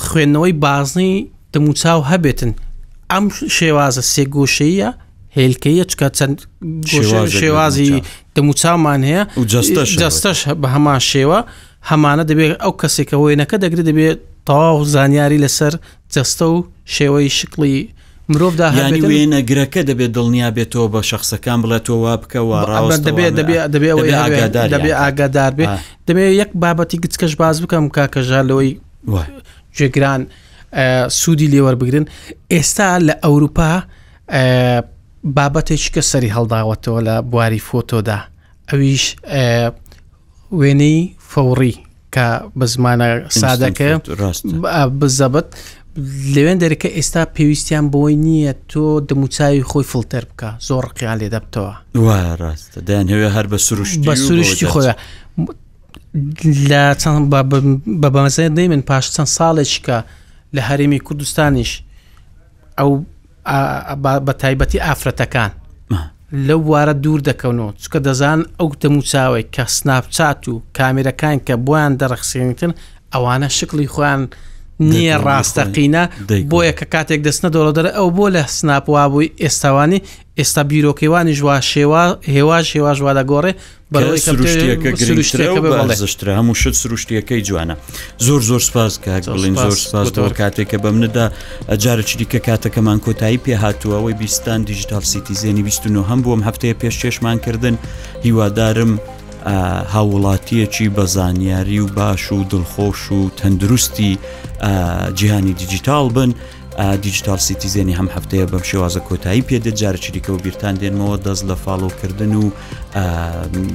[0.07, 1.15] خوێندنەوەی بازنی
[1.55, 2.53] دەموچاو هەبێتن
[3.13, 3.25] ئەم
[3.57, 4.91] شێوازە سێگۆشەیە
[5.39, 6.37] هێلکەیە چکە چەند
[7.41, 8.03] شێوازی
[8.37, 9.23] دەموچامان هەیە
[10.03, 11.39] جستەش بە هەمان شێوە
[11.91, 14.19] هەمانە دەبێت ئەو کەسێکە وێنەکە دەگرێت دەبێت
[14.49, 15.73] تاو زانیاری لەسەر
[16.15, 16.59] جستە و
[16.97, 17.77] شێوەی شکلی
[18.33, 22.61] مرۆڤدا هەانی وێنەگرەکە دەبێت دڵنیا بێتەوە بە شخصەکان بڵێتەوە وا بکەوە
[23.09, 23.33] دەبێت
[23.75, 23.97] دەبێت
[25.03, 25.67] ئاگادار بێ
[26.09, 28.71] دەبێت یەک بابەتی گچکەش باز بکەم کاکەژالەوەی
[29.77, 30.23] جێگران
[31.21, 32.05] سوودی لێوەربگرن
[32.53, 33.73] ئێستا لە ئەوروپا
[35.35, 38.19] بابەتێکی کە سەری هەڵداوەتەوە لە بواری فۆتۆدا
[38.69, 39.05] ئەویش
[40.59, 40.99] وێنەی
[41.31, 41.75] فەوڕی
[42.15, 42.27] کە
[42.59, 43.09] بە زمانە
[43.43, 43.89] سادەکە
[45.01, 45.47] بزەبەت
[46.35, 51.75] لەوێن دەرەکە ئێستا پێویستیان بۆی نییە تۆ دموچوی خۆی فلتەر بکە زۆر قیان لێ دەبتەوە
[52.43, 54.93] ڕاستە دایان هێوێ هەر بە سروشتی بە سروشتی خۆە
[56.71, 57.25] لە چەند
[58.03, 59.99] بە بەمەزای دەی من پاش چەند ساڵێکیکە
[60.57, 61.73] لە هەرێمی کوردستانیش
[62.79, 62.91] ئەو
[64.27, 65.51] بە تایبەتی ئافرەتەکان
[66.49, 72.73] لەو وارە دوور دەکەونەوە چکە دەزان ئەو تەموچاوی کە سناپچات و کامێرەکان کە بۆیان دەرەخسێنتن
[73.13, 74.23] ئەوانە شکلی خۆیان
[74.91, 76.05] نییە ڕاستەقینە
[76.51, 80.01] بۆیە کە کاتێک دەستنە دۆڵە دەرە ئەو بۆ لە سناپوا بووی ئێستاوانی
[80.41, 82.05] ئێستا بیرۆکەوانی ژوا شێوا
[82.37, 83.53] هێواش هێواش وا دەگۆڕێ
[83.93, 87.75] بەشترە هەموو شت سروشتیەکەی جوانە
[88.27, 91.27] زۆر زۆر سپاس کاڵین زۆر سپاسەوە کاتێککە بە مندا
[91.71, 97.75] ئەجارە چریکە کاتەکەمان کۆتایی پێهاتووەوەی بیستان دیجیتال سیتیزیێنی 29 هەم بووم هەفتەیە پێش چێشمان کردن
[98.25, 98.93] هیوادارم
[99.95, 104.11] هاوڵاتیەکی بەزانیاری و باش و دڵخۆش و تەندروستی
[105.19, 106.31] جیهانی دیجیتال بن.
[107.03, 112.33] دیجیتال سیتیزێنی هەم هەفتەیە بەم شێوازە کۆتایی پێدە جارە چریکەوە بیران دێنمەوە دەست لە فاڵۆکردن
[112.43, 112.51] و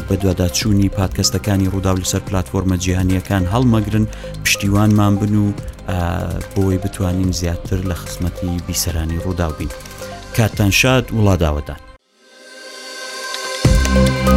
[0.07, 4.05] بە دوواداچوونی پادکەستەکانی ڕووداولی سەر پلتفۆرمە جیهانیەکان هەڵمەگرن
[4.45, 5.47] پشتیوانمان بن و
[6.55, 9.69] بۆی بتوانین زیاتر لە خزمەتی بیسەرانی ڕووداوبین.
[10.37, 11.79] کاتتان شاد وڵاداوەدان.
[13.93, 14.30] thank you